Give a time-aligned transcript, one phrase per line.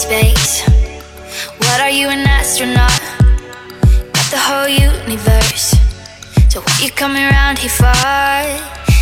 [0.00, 0.62] space.
[1.58, 3.00] What are you, an astronaut?
[4.12, 5.74] Got the whole universe.
[6.48, 7.92] So what you coming around here for?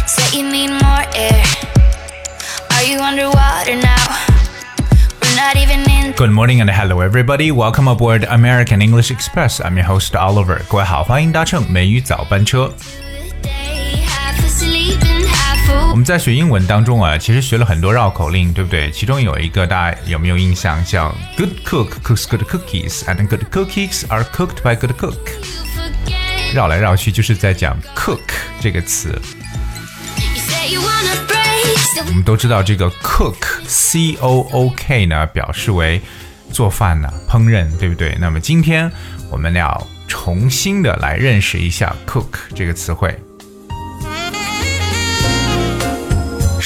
[0.06, 1.44] Say you need more air.
[2.70, 4.06] Are you underwater now?
[5.22, 6.12] We're not even in.
[6.16, 7.50] Good morning and hello everybody.
[7.50, 9.60] Welcome aboard American English Express.
[9.60, 10.62] I'm your host Oliver.
[10.68, 12.72] 各位好，欢迎搭乘美语早班车。
[15.99, 18.89] 我们在学英文当中啊其实学了很多绕口令对不对？
[18.89, 20.81] 其中有一个大家有没有印象？
[20.85, 25.17] 叫 good cook cooks good cookies and good cookies are cooked by good cook
[26.53, 28.21] 绕来绕去就是在讲 cook
[28.61, 29.13] 这个词。
[32.07, 33.35] 我们都知道这个 cook
[33.67, 36.01] cook 呢表示为
[36.53, 38.17] 做饭呢烹饪对不对？
[38.21, 38.89] 那么今天
[39.29, 43.13] 我们要重新的来认识一下 cook 这个词汇。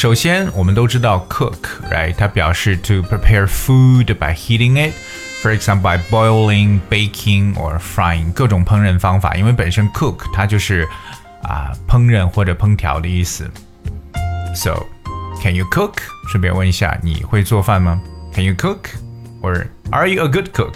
[0.02, 2.14] 首先，我们都知道 cook，right？
[2.16, 9.34] 它表示 to prepare food by heating it。For example, by boiling, baking or frying，各种烹饪方法。
[9.34, 10.86] 因为本身 cook 它就是
[11.42, 13.50] 啊、烹饪或者烹调的意思。
[14.54, 14.86] So,
[15.42, 15.94] can you cook？
[16.30, 18.00] 顺便问一下，你会做饭吗？
[18.32, 18.78] Can you cook?
[19.42, 20.74] Or are you a good cook?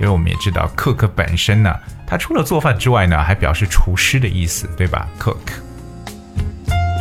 [0.00, 5.08] 因为我们也知道 cook 本身呢，它除了做饭之外呢，还表示厨师的意思，对吧？
[5.18, 5.36] cook。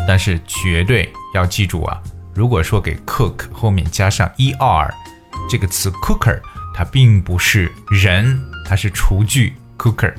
[0.06, 2.00] 但是绝对要记住啊，
[2.34, 4.90] 如果说给 cook 后面加上 er
[5.48, 6.40] 这个词 cooker，
[6.74, 10.14] 它并不是人，它是厨具 cooker。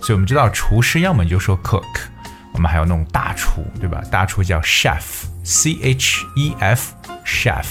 [0.00, 1.84] 所以我们知道厨师要么就说 cook，
[2.52, 4.02] 我们还有那种大厨，对吧？
[4.10, 6.92] 大厨叫 chef，c h e f
[7.24, 7.66] chef。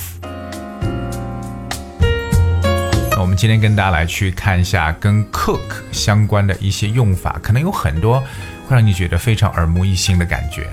[3.11, 5.59] 那我们今天跟大家来去看一下跟 cook
[5.91, 8.19] 相关的一些用法，可能有很多
[8.67, 10.67] 会让你觉得非常耳目一新的感觉。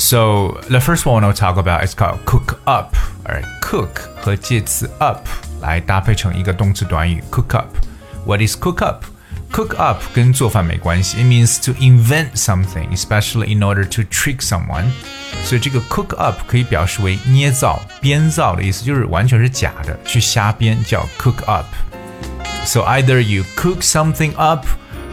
[0.00, 2.94] So the first one I'll talk about is called cook up.
[3.24, 5.26] Alright, cook 和介词 up
[5.60, 7.76] 来搭配成一个动词短语 cook up.
[8.24, 9.04] What is cook up?
[9.52, 14.90] Cook up 跟做饭没关系，it means to invent something, especially in order to trick someone.
[15.44, 21.66] 所以这个 cook up 可以表示为捏造、编造的意思，就是完全是假的，去瞎编叫 cook up.
[22.66, 24.66] So either you cook something up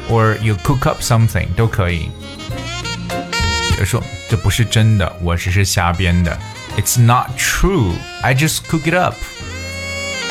[0.10, 2.10] or you cook up something 都可以。
[3.78, 6.38] 比如说这不是真的，我只是瞎编的。
[6.78, 7.94] It's not true.
[8.22, 9.16] I just cook it up.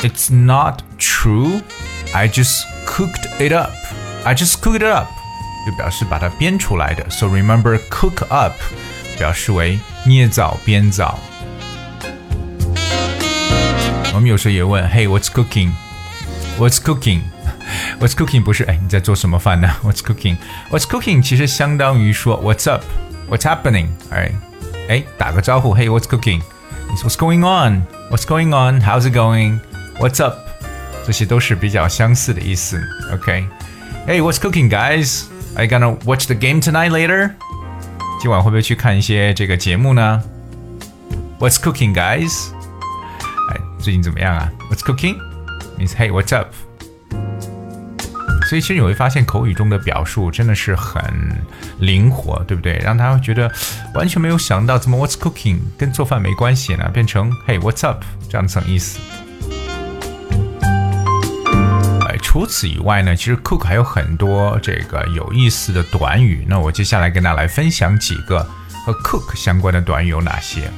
[0.01, 1.61] It's not true.
[2.13, 3.71] I just cooked it up.
[4.25, 5.07] I just cooked it up.
[5.65, 7.09] 就表示把它编出来的。
[7.09, 8.53] So remember, cook up
[9.17, 11.17] 表示为捏造、编造。
[14.13, 15.71] 我们有时候也问，Hey, what's cooking?
[16.59, 17.21] What's cooking?
[17.99, 19.69] What's cooking 不是哎你在做什么饭呢？
[19.83, 20.37] What's cooking?
[20.69, 22.83] What's cooking 其实相当于说 What's up?
[23.29, 23.87] What's happening?
[24.11, 24.33] Alright，
[24.89, 26.41] 哎，打个招呼，Hey, what's cooking?
[27.03, 27.83] What's going on?
[28.11, 28.81] What's going on?
[28.81, 29.59] How's it going?
[29.99, 30.37] What's up?
[31.05, 32.81] 这些都是比较相似的意思。
[33.11, 35.23] OK。Hey, what's cooking, guys?
[35.55, 37.31] Are you gonna watch the game tonight later?
[38.21, 40.21] 今晚会不会去看一些这个节目呢？
[41.39, 42.51] What's cooking, guys?
[43.51, 44.51] 哎，最近怎么样啊？
[44.71, 45.17] What's cooking?
[45.77, 46.47] Means hey, what's up?
[48.48, 51.02] 所以其实你会发现口语中的表述真的是很
[51.80, 52.78] 灵活，对不对？
[52.82, 53.52] 让他会觉得
[53.92, 56.88] 完全没有想到怎么 What's cooking 跟做饭没关系呢？
[56.90, 58.98] 变成 Hey What's up 这样层意思。
[62.08, 66.46] 哎，除此以外呢，其实 cook 还有很多这个有意思的短语。
[66.48, 68.42] 那我接下来跟大家来分享几个
[68.86, 70.70] 和 cook 相关的短语有哪些。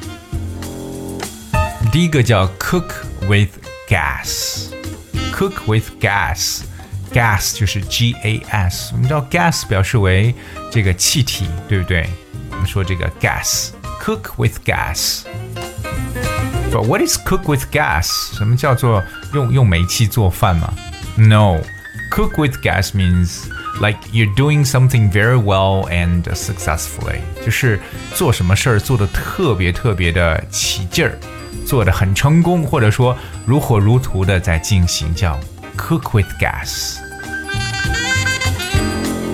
[1.92, 2.88] 第一个叫 cook
[3.28, 3.50] with
[3.88, 6.62] gas，cook with gas。
[7.11, 10.33] gas 就是 G A S，我们知道 gas 表示为
[10.71, 12.07] 这个气体，对不对？
[12.51, 18.35] 我们说这个 gas，cook with gas。But what is cook with gas？
[18.35, 20.73] 什么叫做用用煤气做饭吗？
[21.15, 23.45] No，cook with gas means
[23.79, 27.79] like you're doing something very well and successfully，就是
[28.13, 31.17] 做什么事儿做的特别特别的起劲儿，
[31.65, 35.39] 做的很成功，或者说如火如荼的在进行，叫
[35.77, 36.97] cook with gas。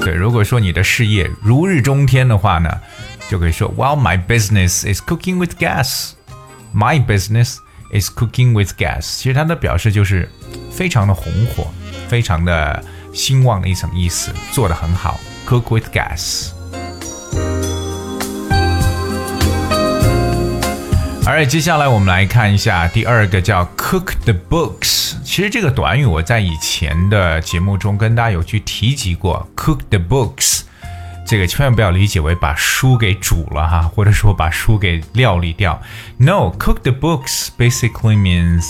[0.07, 2.71] 对，如果说你的事业如日中天的话呢，
[3.29, 6.13] 就可以说，Well, my business is cooking with gas.
[6.73, 7.57] My business
[7.93, 9.01] is cooking with gas.
[9.01, 10.31] 其实它的表示就是
[10.71, 11.73] 非常的红火，
[12.07, 16.51] 非常的兴旺的一层意思，做得很好，cook with gas。
[21.27, 24.96] 而接下来我们来看一下第二个叫 cook the books。
[25.37, 30.63] 其实这个短语我在以前的节目中跟大家有去提及过，cook the books
[31.27, 35.79] 这个千万不要理解为把书给煮了哈，或者说把书给料理掉。
[36.17, 38.65] No, cook the books basically means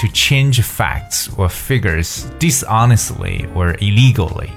[0.00, 4.50] to change facts or figures dishonestly or illegally.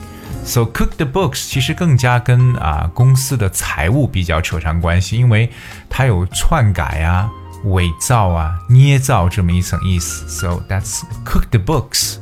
[0.44, 5.50] So cook the books 其实更加跟啊公司的财务比较扯上关系，因为
[5.89, 7.27] 它有篡改啊、
[7.64, 10.26] 伪造啊、捏造这么一层意思。
[10.28, 12.16] So that's cook the books.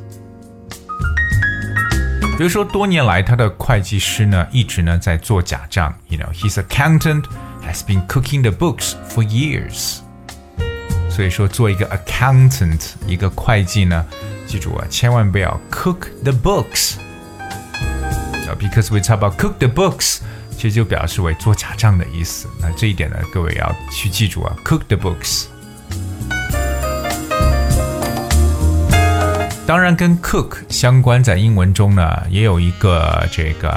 [2.37, 5.93] 比如说，多年来他的会计师呢一直呢在做假账。
[6.07, 7.25] You know, his accountant
[7.65, 9.99] has been cooking the books for years.
[11.09, 14.05] 所以说，做一个 accountant，一个会计呢，
[14.47, 20.21] 记住啊，千万不要 cook the books。Because we talk about cook the books，
[20.56, 22.48] 其实就表示为做假账的意思。
[22.60, 25.46] 那这一点呢，各位要去记住啊，cook the books。
[29.66, 33.74] 当然，跟 cook 相关，在英文中呢，也有一个这个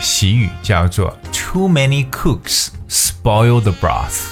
[0.00, 4.24] 习语叫做 "Too many cooks spoil the broth"。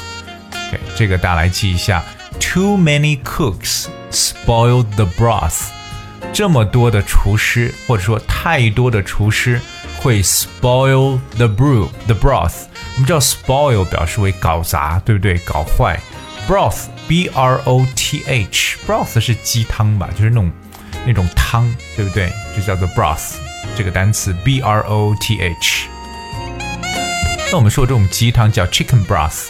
[0.51, 2.03] OK，这个大家来记一下
[2.41, 5.75] ：Too many cooks spoil the broth。
[6.37, 9.59] 这么多的厨师，或者说太多的厨师，
[9.97, 12.65] 会 spoil the brew the broth。
[12.94, 15.38] 我们知道 spoil 表示为搞砸，对不对？
[15.47, 15.99] 搞坏。
[16.47, 20.11] broth b r o t h broth 是鸡汤吧？
[20.15, 20.53] 就是那种。
[21.06, 22.31] 那种汤，对不对？
[22.55, 23.37] 就叫做 broth
[23.75, 25.88] 这个单词 b r o t h。
[27.50, 29.47] 那我们说这种鸡汤叫 chicken broth，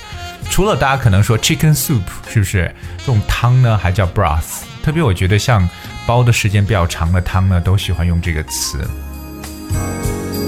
[0.51, 2.73] 除了大家可能说 chicken soup，是不是？
[2.99, 4.63] 这种汤呢还叫 broth。
[4.86, 5.68] 特别我觉得像
[6.06, 8.80] 煲的时间比较长的汤呢，都喜欢用这个词。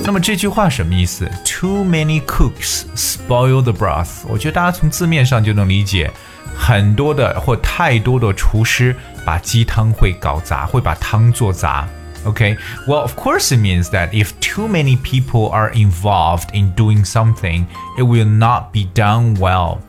[0.06, 1.30] 那么这句话什么意思？
[1.46, 4.24] Too many cooks spoil the broth。
[4.28, 6.12] 我觉得大家从字面上就能理解。
[6.56, 8.96] 很多的或太多的厨师
[9.26, 11.88] 把鸡汤会搞砸，会把汤做砸。
[12.26, 12.58] Okay,
[12.88, 17.66] well, of course, it means that if too many people are involved in doing something,
[17.98, 19.80] it will not be done well.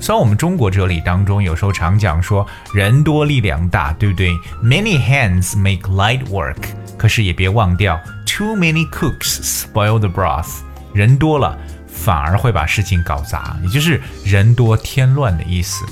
[0.00, 4.30] 虽然我们中国哲理当中有时候常讲说人多力量大，对不对？
[4.62, 6.56] Many hands make light work，
[6.98, 10.60] 可是也别忘掉，too many cooks spoil the broth。
[10.92, 11.58] 人多了
[11.88, 15.84] 反而会把事情搞砸，也就是人多添乱的意思。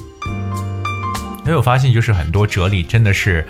[1.44, 3.44] 没有发现，就是很多哲理真的是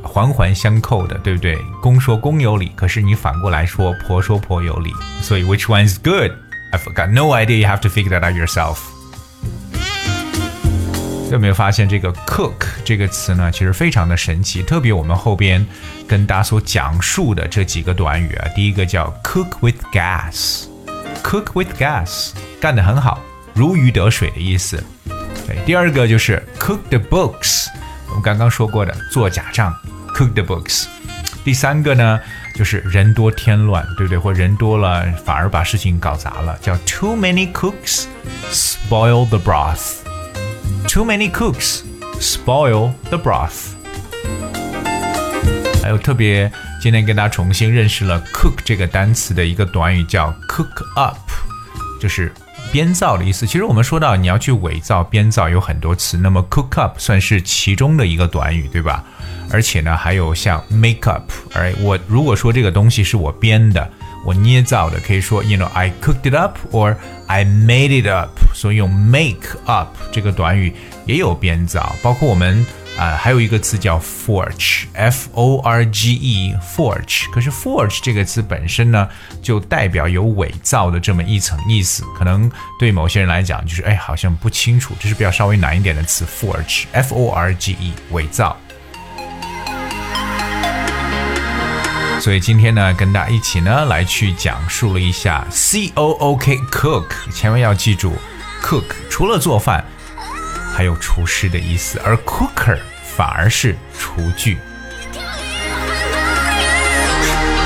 [0.00, 1.58] 环环相扣的，对不对？
[1.80, 4.92] 公说公有理，可是你反过来说婆说婆有理。
[5.22, 6.30] 所以，which one is good?
[6.72, 7.58] I've got no idea.
[7.58, 8.78] You have to figure that out yourself.
[11.29, 12.53] 有没有发现这个 cook
[12.85, 13.51] 这个词呢？
[13.51, 15.63] 其实非常的神奇，特别我们后边
[16.07, 22.31] 跟大家所讲述的这几个短语啊，第一个叫 cook with gas，cook with gas，
[22.61, 23.19] 干得很好，
[23.53, 24.81] 如鱼得水的意思。
[25.45, 27.67] 对，第二个就是 cook the books，
[28.07, 29.75] 我们刚刚说过的做假账
[30.15, 30.85] ，cook the books。
[31.43, 32.19] 第三个呢，
[32.55, 34.17] 就是人多添乱，对不对？
[34.17, 38.05] 或人多了反而把事情搞砸了，叫 too many cooks
[38.49, 40.06] spoil the broth。
[40.88, 41.82] Too many cooks
[42.20, 43.72] spoil the broth。
[45.82, 46.50] 还有特别，
[46.80, 51.18] 今天跟大家重新认识了 cook 这个单词的一个短语，叫 cook up，
[52.00, 52.32] 就是。
[52.71, 59.03] 编造的意思，其实我们说到你要去伪造、编造有很多词，那么 cook up 算是其中的一个短语，对吧？
[59.51, 63.89] 而且呢，还有像 make up，而我如果说这个东西是我编的、
[64.25, 66.95] 我捏造的，可以说 you know I cooked it up or
[67.27, 70.73] I made it up，所以用 make up 这个短语
[71.05, 72.65] 也有编造，包括我们。
[72.97, 77.29] 啊，还有一个词叫 forge，f o r g e，forge。
[77.31, 79.07] 可是 forge 这个词本身呢，
[79.39, 82.03] 就代表有伪造的这么一层意思。
[82.17, 88.57] 可能对某些人来讲，就是哎，好像不清楚，这是比较稍微难一点的词，forge，f o r g e，伪造。
[92.19, 98.15] 所以今天呢，跟大家一起呢，来去讲述了一下 c o o k，cook，千万要记住
[98.63, 99.85] ，cook 除了做饭。
[100.76, 102.78] 还有厨师的意思，而 cooker
[103.16, 104.58] 反而是厨具。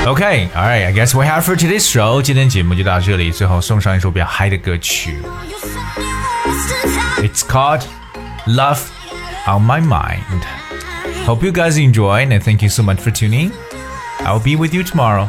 [0.05, 2.21] Okay, all right, I guess we have for today's show.
[2.21, 5.19] 今天节目就到这里，最后送上一首比较嗨的歌曲。
[7.17, 7.81] It's called
[8.45, 8.79] Love
[9.45, 10.43] on My Mind.
[11.25, 13.51] Hope you guys enjoy and thank you so much for tuning.
[14.19, 15.27] I'll be with you tomorrow.